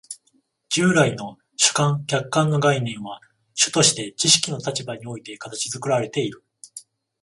[0.69, 3.19] 従来の主観・客観の概念は
[3.53, 6.43] 主として知識の立場において形作られている。